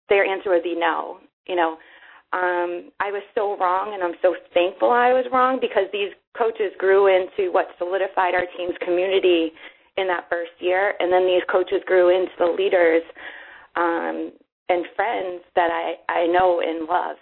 [0.09, 1.19] their answer would be no.
[1.47, 1.77] You know,
[2.33, 6.73] um, I was so wrong, and I'm so thankful I was wrong because these coaches
[6.77, 9.51] grew into what solidified our team's community
[9.97, 13.01] in that first year, and then these coaches grew into the leaders
[13.75, 14.31] um,
[14.69, 17.17] and friends that I, I know and love.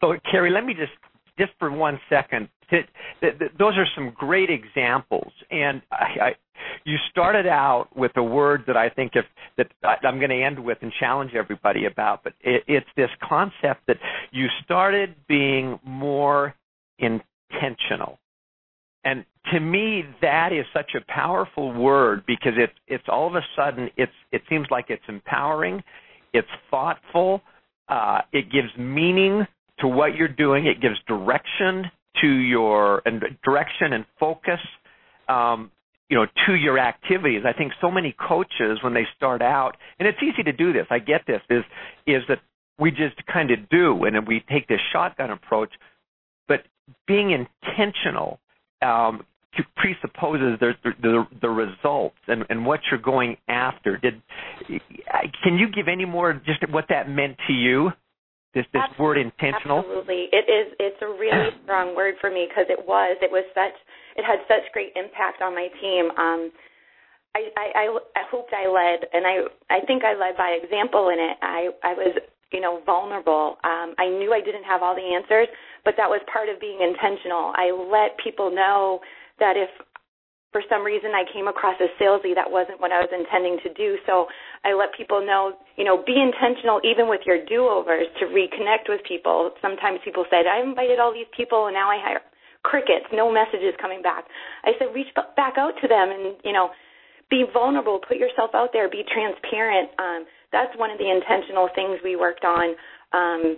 [0.00, 0.92] So, Carrie, let me just
[1.38, 2.48] just for one second.
[2.70, 2.86] Th-
[3.20, 6.30] th- those are some great examples, and I, I,
[6.84, 9.24] you started out with a word that I think if
[9.56, 9.68] that
[10.04, 12.22] I'm going to end with and challenge everybody about.
[12.24, 13.96] But it, it's this concept that
[14.32, 16.54] you started being more
[16.98, 18.18] intentional.
[19.04, 23.42] And to me, that is such a powerful word because it's it's all of a
[23.56, 25.82] sudden it's it seems like it's empowering,
[26.34, 27.40] it's thoughtful,
[27.88, 29.46] uh, it gives meaning
[29.80, 31.90] to what you're doing, it gives direction
[32.22, 34.60] to your and direction and focus.
[35.28, 35.70] Um,
[36.10, 37.42] you know, to your activities.
[37.46, 40.86] I think so many coaches when they start out, and it's easy to do this.
[40.90, 41.42] I get this.
[41.50, 41.64] Is
[42.06, 42.40] is that
[42.78, 45.70] we just kind of do, and we take this shotgun approach
[46.48, 46.62] But
[47.06, 48.40] being intentional
[48.82, 49.24] um,
[49.76, 53.96] presupposes the, the, the results and, and what you're going after.
[53.98, 54.22] Did
[55.44, 57.90] can you give any more just what that meant to you?
[58.54, 59.78] This this absolutely, word intentional.
[59.84, 60.72] Absolutely, it is.
[60.80, 63.16] It's a really strong word for me because it was.
[63.20, 63.76] It was such.
[64.16, 66.10] It had such great impact on my team.
[66.16, 66.50] Um,
[67.36, 67.84] I, I,
[68.16, 69.36] I hoped I led, and I
[69.68, 71.36] I think I led by example in it.
[71.42, 72.16] I I was
[72.52, 73.58] you know vulnerable.
[73.64, 75.48] Um, I knew I didn't have all the answers,
[75.84, 77.52] but that was part of being intentional.
[77.54, 79.00] I let people know
[79.38, 79.70] that if
[80.52, 83.70] for some reason I came across as salesy, that wasn't what I was intending to
[83.76, 84.00] do.
[84.08, 84.26] So
[84.64, 89.04] I let people know, you know, be intentional even with your do-overs to reconnect with
[89.04, 89.52] people.
[89.60, 92.24] Sometimes people said, I invited all these people and now I have
[92.64, 94.24] crickets, no messages coming back.
[94.64, 96.70] I said, reach back out to them and, you know,
[97.30, 99.90] be vulnerable, put yourself out there, be transparent.
[100.00, 102.74] Um, that's one of the intentional things we worked on.
[103.12, 103.56] Um,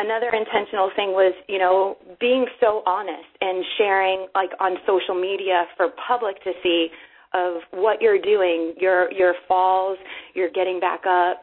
[0.00, 5.66] another intentional thing was, you know, being so honest and sharing like on social media
[5.76, 6.88] for public to see
[7.32, 9.98] of what you're doing, your your falls,
[10.34, 11.42] your getting back up.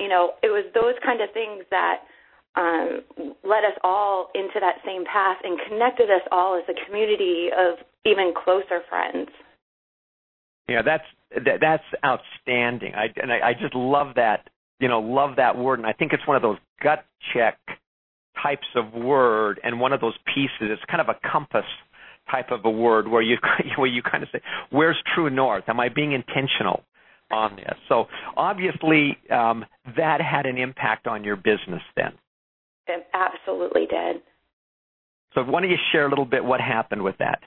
[0.00, 1.98] You know, it was those kind of things that
[2.56, 3.02] um,
[3.44, 7.78] led us all into that same path and connected us all as a community of
[8.04, 9.30] even closer friends.
[10.68, 11.04] Yeah, that's
[11.44, 12.94] that, that's outstanding.
[12.94, 14.48] I and I, I just love that.
[14.80, 17.56] You know, love that word, and I think it's one of those gut check
[18.42, 20.70] types of word and one of those pieces.
[20.70, 21.64] It's kind of a compass
[22.30, 23.36] type of a word where you
[23.76, 24.40] where you kind of say,
[24.70, 25.64] "Where's true north?
[25.68, 26.84] Am I being intentional
[27.30, 29.64] on this?" So obviously, um,
[29.96, 32.12] that had an impact on your business then.
[32.86, 34.22] It absolutely did.
[35.34, 37.40] So why don't you share a little bit what happened with that?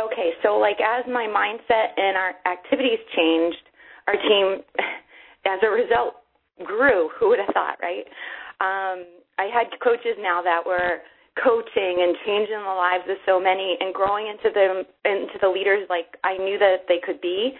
[0.00, 3.62] Okay, so like as my mindset and our activities changed,
[4.06, 4.62] our team,
[5.46, 6.14] as a result,
[6.64, 7.10] grew.
[7.18, 8.04] Who would have thought, right?
[8.60, 9.04] Um,
[9.42, 11.02] I had coaches now that were
[11.42, 15.82] coaching and changing the lives of so many and growing into the into the leaders
[15.90, 17.50] like I knew that they could be.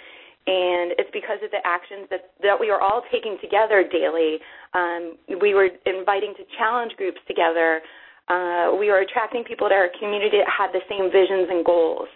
[0.47, 4.39] And it's because of the actions that that we were all taking together daily.
[4.75, 7.83] Um, we were inviting to challenge groups together.
[8.31, 12.11] Uh, we were attracting people to our community that had the same visions and goals.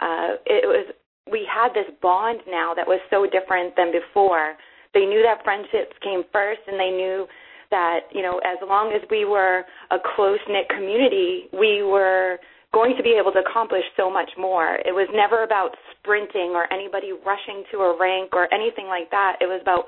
[0.00, 0.88] Uh, it was
[1.28, 4.56] we had this bond now that was so different than before.
[4.94, 7.28] They knew that friendships came first and they knew
[7.70, 12.38] that you know as long as we were a close knit community we were
[12.72, 14.76] going to be able to accomplish so much more.
[14.86, 19.36] It was never about sprinting or anybody rushing to a rank or anything like that.
[19.40, 19.84] It was about,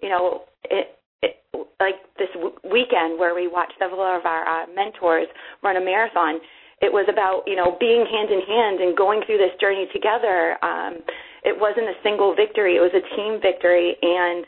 [0.00, 1.42] you know, it, it
[1.80, 5.26] like this w- weekend where we watched several of our uh, mentors
[5.62, 6.38] run a marathon.
[6.80, 10.56] It was about, you know, being hand in hand and going through this journey together.
[10.62, 11.02] Um,
[11.42, 13.98] it wasn't a single victory, it was a team victory.
[14.00, 14.46] And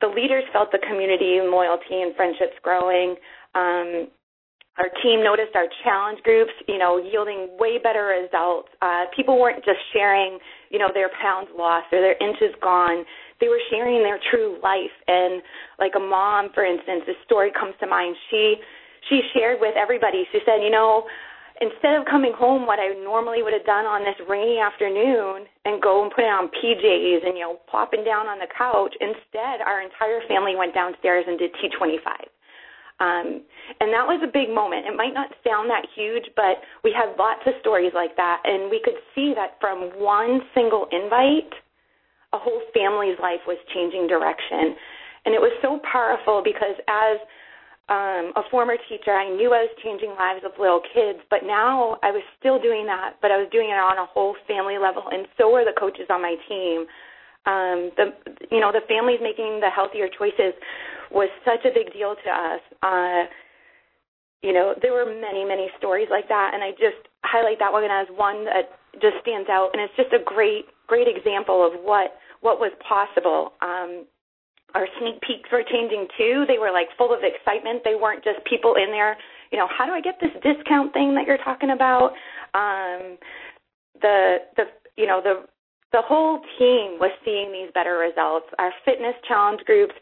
[0.00, 3.16] the leaders felt the community and loyalty and friendships growing.
[3.54, 4.08] Um,
[4.78, 8.68] our team noticed our challenge groups, you know, yielding way better results.
[8.80, 10.38] Uh, people weren't just sharing,
[10.70, 13.04] you know, their pounds lost or their inches gone.
[13.40, 14.94] They were sharing their true life.
[15.08, 15.42] And
[15.80, 18.14] like a mom, for instance, this story comes to mind.
[18.30, 18.54] She
[19.08, 20.24] she shared with everybody.
[20.32, 21.04] She said, you know,
[21.60, 25.82] instead of coming home what I normally would have done on this rainy afternoon and
[25.82, 29.82] go and put on PJs and you know plopping down on the couch, instead our
[29.82, 32.30] entire family went downstairs and did T25.
[32.98, 33.46] Um,
[33.78, 34.86] and that was a big moment.
[34.86, 38.70] It might not sound that huge, but we had lots of stories like that, and
[38.70, 41.54] we could see that from one single invite,
[42.34, 44.74] a whole family's life was changing direction.
[45.24, 47.22] And it was so powerful because as
[47.88, 51.96] um, a former teacher, I knew I was changing lives of little kids, but now
[52.04, 55.08] I was still doing that, but I was doing it on a whole family level,
[55.08, 56.84] and so were the coaches on my team.
[57.48, 58.12] Um, the
[58.52, 60.52] you know the families making the healthier choices
[61.08, 62.60] was such a big deal to us.
[62.84, 63.24] Uh,
[64.42, 67.88] you know, there were many, many stories like that, and I just highlight that one
[67.88, 72.20] as one that just stands out, and it's just a great, great example of what
[72.40, 73.56] what was possible.
[73.64, 74.04] Um,
[74.74, 76.44] our sneak peeks were changing too.
[76.46, 77.82] They were like full of excitement.
[77.84, 79.16] They weren't just people in there,
[79.50, 82.12] you know, how do I get this discount thing that you're talking about?
[82.54, 83.16] Um,
[84.00, 84.64] the the
[84.96, 85.46] you know the
[85.92, 88.46] the whole team was seeing these better results.
[88.58, 89.94] Our fitness challenge groups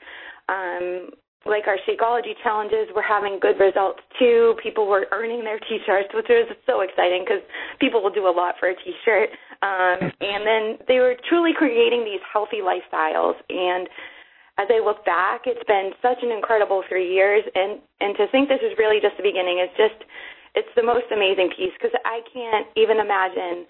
[0.48, 1.10] um,
[1.46, 4.54] like our Shakeology challenges were having good results too.
[4.62, 7.42] People were earning their T-shirts, which was so exciting because
[7.80, 9.30] people will do a lot for a T-shirt.
[9.62, 13.34] Um, and then they were truly creating these healthy lifestyles.
[13.48, 13.88] And
[14.58, 17.44] as I look back, it's been such an incredible three years.
[17.54, 20.00] And and to think this is really just the beginning is just
[20.56, 23.68] it's the most amazing piece because I can't even imagine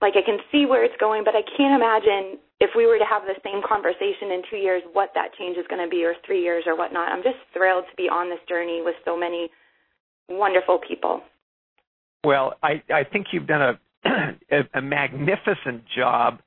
[0.00, 3.04] like I can see where it's going, but I can't imagine if we were to
[3.04, 6.14] have the same conversation in two years, what that change is going to be, or
[6.24, 7.08] three years, or whatnot.
[7.08, 9.50] I'm just thrilled to be on this journey with so many
[10.28, 11.20] wonderful people.
[12.24, 13.80] Well, I, I think you've done a,
[14.50, 16.40] a, a magnificent job,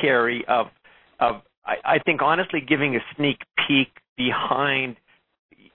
[0.00, 0.66] Carrie, of
[1.18, 4.96] of I, I think honestly giving a sneak peek behind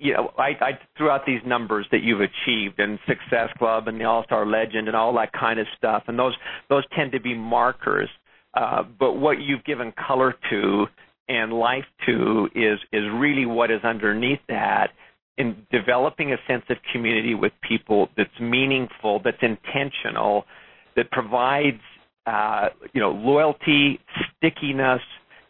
[0.01, 4.01] you know, I, I threw out these numbers that you've achieved and Success Club and
[4.01, 6.33] the All Star Legend and all that kind of stuff, and those
[6.69, 8.09] those tend to be markers.
[8.55, 10.85] Uh, but what you've given color to
[11.29, 14.87] and life to is is really what is underneath that
[15.37, 20.45] in developing a sense of community with people that's meaningful, that's intentional,
[20.95, 21.79] that provides
[22.25, 23.99] uh, you know loyalty,
[24.35, 25.01] stickiness,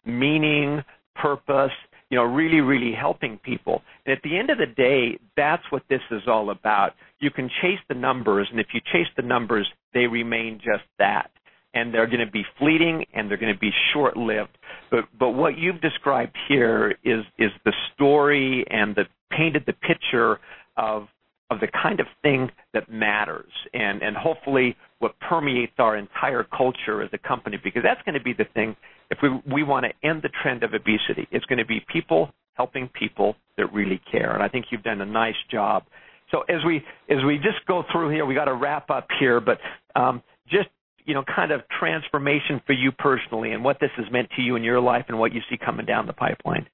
[0.06, 0.84] meaning,
[1.16, 1.72] purpose,
[2.10, 3.82] you know, really, really helping people.
[4.06, 6.92] And at the end of the day, that's what this is all about.
[7.20, 11.32] You can chase the numbers, and if you chase the numbers, they remain just that.
[11.74, 14.58] And they're going to be fleeting and they're going to be short lived.
[14.90, 20.40] But but what you've described here is is the story and the painted the picture
[20.76, 21.08] of
[21.50, 27.02] of the kind of thing that matters and and hopefully what permeates our entire culture
[27.02, 28.76] as a company because that's going to be the thing
[29.12, 32.32] if we we want to end the trend of obesity, it's going to be people
[32.54, 34.34] helping people that really care.
[34.34, 35.84] And I think you've done a nice job.
[36.32, 36.78] So as we
[37.10, 39.60] as we just go through here, we got to wrap up here, but
[39.96, 40.70] um, just
[41.06, 44.56] you know, kind of transformation for you personally, and what this has meant to you
[44.56, 46.68] in your life, and what you see coming down the pipeline.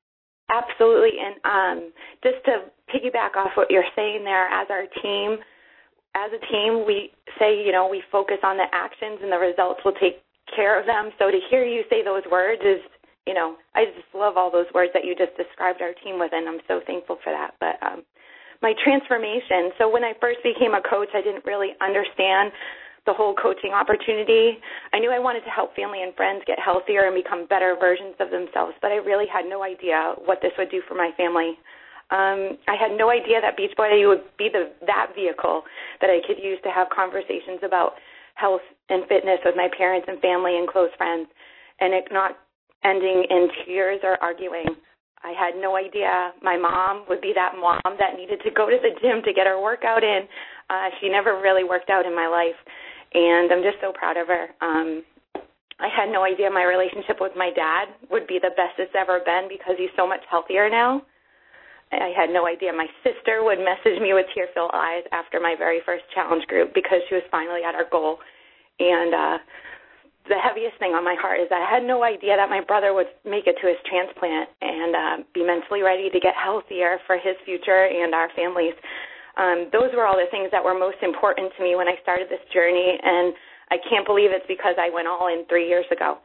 [0.50, 1.92] Absolutely, and um,
[2.24, 5.38] just to piggyback off what you're saying there, as our team,
[6.18, 9.80] as a team, we say, you know, we focus on the actions, and the results
[9.86, 10.26] will take
[10.56, 11.12] care of them.
[11.20, 12.82] So to hear you say those words is,
[13.28, 16.32] you know, I just love all those words that you just described our team with,
[16.34, 17.54] and I'm so thankful for that.
[17.60, 18.02] But um,
[18.62, 19.72] my transformation.
[19.78, 22.52] So when I first became a coach, I didn't really understand
[23.06, 24.60] the whole coaching opportunity.
[24.92, 28.16] I knew I wanted to help family and friends get healthier and become better versions
[28.20, 31.56] of themselves, but I really had no idea what this would do for my family.
[32.10, 35.64] Um, I had no idea that Beach Beachbody would be the that vehicle
[36.00, 37.94] that I could use to have conversations about
[38.36, 41.28] health and fitness with my parents and family and close friends,
[41.80, 42.38] and it not
[42.84, 44.78] ending in tears or arguing.
[45.24, 48.78] I had no idea my mom would be that mom that needed to go to
[48.78, 50.30] the gym to get her workout in.
[50.70, 52.56] Uh, she never really worked out in my life,
[53.14, 54.48] and I'm just so proud of her.
[54.62, 55.04] Um,
[55.80, 59.20] I had no idea my relationship with my dad would be the best it's ever
[59.26, 61.02] been because he's so much healthier now.
[61.92, 62.74] I had no idea.
[62.74, 67.00] My sister would message me with tear-filled eyes after my very first challenge group because
[67.08, 68.20] she was finally at her goal.
[68.80, 69.38] And uh,
[70.28, 72.94] the heaviest thing on my heart is that I had no idea that my brother
[72.94, 77.16] would make it to his transplant and uh, be mentally ready to get healthier for
[77.16, 78.76] his future and our families.
[79.40, 82.28] Um, those were all the things that were most important to me when I started
[82.28, 83.34] this journey, and
[83.70, 86.20] I can't believe it's because I went all in three years ago.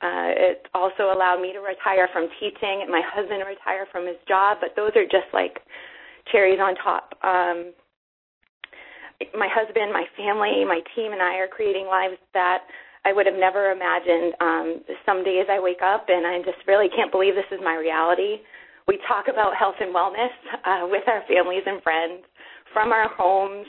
[0.00, 4.16] Uh, it also allowed me to retire from teaching and my husband retire from his
[4.28, 5.58] job, but those are just like
[6.30, 7.18] cherries on top.
[7.22, 7.74] Um,
[9.34, 12.62] my husband, my family, my team, and I are creating lives that
[13.04, 14.34] I would have never imagined.
[14.40, 14.66] Um,
[15.04, 18.38] some days I wake up and I just really can't believe this is my reality.
[18.86, 20.32] We talk about health and wellness
[20.64, 22.22] uh, with our families and friends
[22.72, 23.66] from our homes,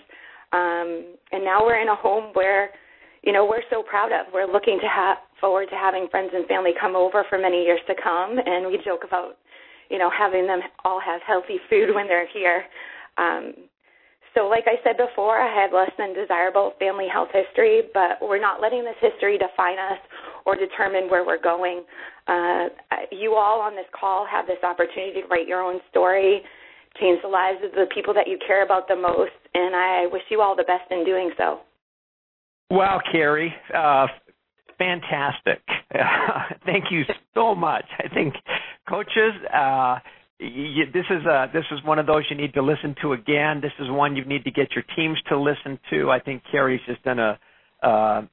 [0.51, 2.69] um, and now we're in a home where
[3.23, 4.32] you know we're so proud of.
[4.34, 7.79] We're looking to have forward to having friends and family come over for many years
[7.87, 9.37] to come, and we joke about,
[9.89, 12.63] you know, having them all have healthy food when they're here.
[13.17, 13.53] Um,
[14.35, 18.39] so, like I said before, I had less than desirable family health history, but we're
[18.39, 19.97] not letting this history define us
[20.45, 21.83] or determine where we're going.
[22.27, 22.69] Uh,
[23.11, 26.41] you all on this call have this opportunity to write your own story,
[27.01, 30.23] change the lives of the people that you care about the most, and I wish
[30.29, 31.59] you all the best in doing so.
[32.69, 33.53] Wow, Carrie.
[33.75, 34.05] Uh,
[34.80, 35.61] fantastic.
[36.65, 37.03] thank you
[37.36, 37.86] so much.
[37.99, 38.34] I think
[38.89, 39.99] coaches, uh,
[40.39, 43.61] you, this is a, this is one of those you need to listen to again.
[43.61, 46.09] This is one you need to get your teams to listen to.
[46.09, 47.39] I think Carrie's just done a
[47.84, 48.23] uh,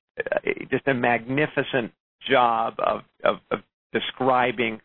[0.70, 1.92] just a magnificent
[2.28, 3.60] job of, of, of
[3.92, 4.80] describing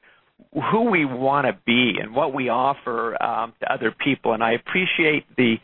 [0.71, 4.33] who we want to be and what we offer um, to other people.
[4.33, 5.55] And I appreciate the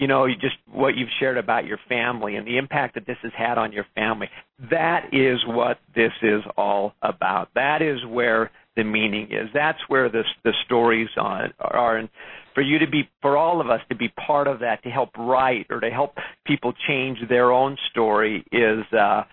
[0.00, 3.32] you know, just what you've shared about your family and the impact that this has
[3.36, 4.28] had on your family.
[4.70, 7.50] That is what this is all about.
[7.54, 9.48] That is where the meaning is.
[9.52, 11.98] That's where the the stories on are.
[11.98, 12.08] And
[12.54, 15.10] for you to be, for all of us to be part of that, to help
[15.18, 16.14] write or to help
[16.46, 19.24] people change their own story is, uh,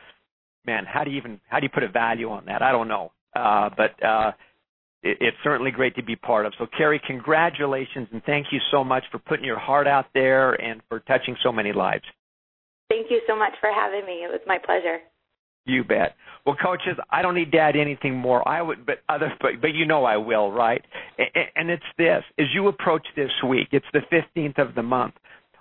[0.66, 2.62] man, how do you even how do you put a value on that?
[2.62, 3.14] I don't know.
[3.34, 4.32] Uh, but uh,
[5.04, 6.54] it's certainly great to be part of.
[6.58, 10.82] So, Carrie, congratulations and thank you so much for putting your heart out there and
[10.90, 12.04] for touching so many lives.
[12.90, 14.24] Thank you so much for having me.
[14.24, 15.00] It was my pleasure.
[15.66, 16.16] You bet.
[16.46, 18.48] Well, coaches, I don't need to add anything more.
[18.48, 20.82] I would, but other, but, but you know I will, right?
[21.56, 25.16] And it's this: as you approach this week, it's the 15th of the month.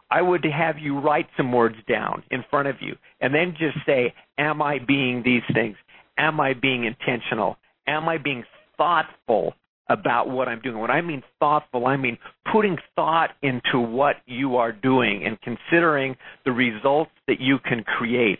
[0.08, 3.84] I would have you write some words down in front of you, and then just
[3.84, 5.76] say, "Am I being these things?
[6.16, 7.56] Am I being intentional?
[7.88, 8.44] Am I being
[8.76, 9.54] thoughtful
[9.88, 10.78] about what I'm doing.
[10.78, 12.18] When I mean thoughtful, I mean
[12.52, 18.38] putting thought into what you are doing and considering the results that you can create.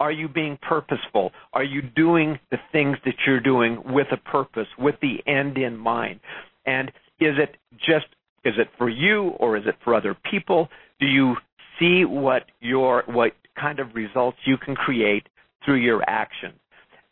[0.00, 1.32] Are you being purposeful?
[1.52, 5.76] Are you doing the things that you're doing with a purpose, with the end in
[5.76, 6.20] mind?
[6.66, 6.88] And
[7.20, 8.06] is it just
[8.44, 10.68] is it for you or is it for other people?
[11.00, 11.34] Do you
[11.78, 15.28] see what your what kind of results you can create
[15.64, 16.58] through your actions?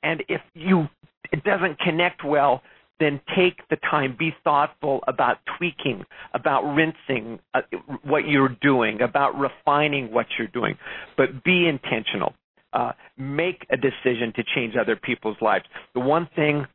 [0.02, 0.86] And if you
[1.32, 2.62] it doesn't connect well,
[2.98, 6.04] then take the time, be thoughtful about tweaking,
[6.34, 7.60] about rinsing uh,
[8.04, 10.76] what you're doing, about refining what you're doing,
[11.16, 12.34] but be intentional.
[12.72, 15.64] Uh, make a decision to change other people's lives.
[15.94, 16.66] The one thing